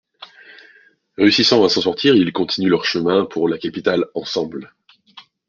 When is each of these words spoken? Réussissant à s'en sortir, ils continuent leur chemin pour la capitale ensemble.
Réussissant 1.15 1.63
à 1.63 1.69
s'en 1.69 1.81
sortir, 1.81 2.15
ils 2.15 2.33
continuent 2.33 2.71
leur 2.71 2.85
chemin 2.85 3.23
pour 3.25 3.47
la 3.47 3.59
capitale 3.59 4.07
ensemble. 4.15 4.73